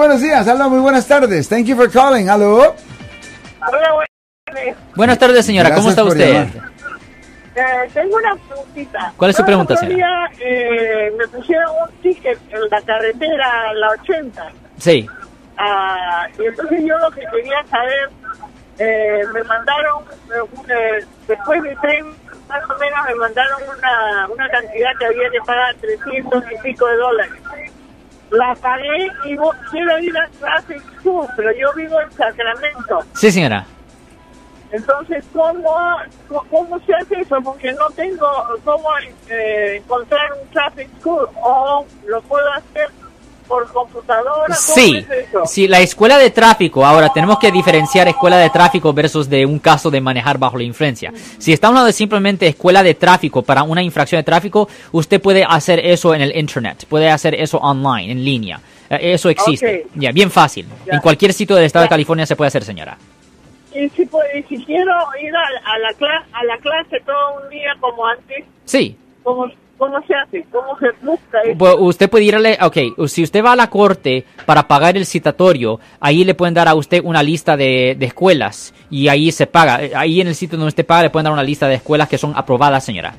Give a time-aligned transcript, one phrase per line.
[0.00, 0.48] buenos días.
[0.48, 1.46] Aló, muy buenas tardes.
[1.46, 2.30] Thank you for calling.
[2.30, 2.74] Aló.
[4.96, 5.74] Buenas tardes, señora.
[5.74, 6.46] ¿Cómo está usted?
[7.54, 9.12] Eh, tengo una preguntita.
[9.16, 9.96] ¿Cuál es su pregunta, señora?
[9.96, 14.52] día, eh, me pusieron un ticket en la carretera, la 80.
[14.78, 15.06] Sí.
[15.58, 18.08] Ah, y entonces yo lo que quería saber,
[18.78, 22.06] eh, me mandaron, eh, eh, después de tren,
[22.48, 26.86] más o menos me mandaron una, una cantidad que había que pagar 300 y pico
[26.86, 27.42] de dólares.
[28.30, 29.36] La pagué y
[29.70, 33.00] quiero ir a Traffic School, pero yo vivo en Sacramento.
[33.14, 33.66] Sí, señora.
[34.72, 35.98] Entonces, ¿cómo,
[36.48, 37.38] cómo se hace eso?
[37.42, 38.28] Porque no tengo
[38.64, 38.88] cómo
[39.28, 42.88] eh, encontrar un traffic school o lo puedo hacer
[43.50, 44.46] por computadora.
[44.46, 45.44] ¿Cómo Sí, es eso?
[45.44, 49.58] sí, la escuela de tráfico, ahora tenemos que diferenciar escuela de tráfico versus de un
[49.58, 51.12] caso de manejar bajo la influencia.
[51.38, 55.44] Si está hablando de simplemente escuela de tráfico para una infracción de tráfico, usted puede
[55.44, 58.60] hacer eso en el internet, puede hacer eso online, en línea.
[58.88, 59.86] Eh, Eso existe.
[59.96, 60.66] Ya, bien fácil.
[60.86, 60.94] Ya.
[60.94, 61.88] En cualquier sitio del estado de.
[61.88, 62.96] California se puede hacer, señora.
[63.74, 65.40] Y si, pu- y si quiero ir a,
[65.74, 65.88] a la
[66.32, 69.46] a la clase todo un día como antes, Sí, ¿cómo,
[69.80, 70.46] cómo se hace?
[70.52, 71.58] ¿Cómo se busca eso?
[71.58, 75.80] Pues usted puede irle, ok, si usted va a la corte para pagar el citatorio,
[75.98, 79.82] ahí le pueden dar a usted una lista de, de escuelas y ahí se paga.
[79.82, 82.08] Eh, Ahí en el sitio donde usted paga le pueden dar una lista de escuelas
[82.08, 83.14] que son aprobadas, señora.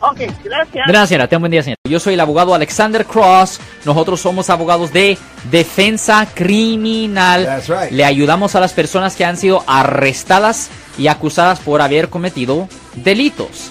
[0.00, 0.84] Ok, gracias.
[0.88, 1.28] Gracias, señora.
[1.28, 1.78] Tenga un buen día, señora.
[1.88, 3.60] Yo soy el abogado Alexander Cross.
[3.84, 5.16] Nosotros somos abogados de
[5.50, 7.44] defensa criminal.
[7.44, 7.92] That's right.
[7.92, 13.70] Le ayudamos a las personas que han sido arrestadas y acusadas por haber cometido delitos.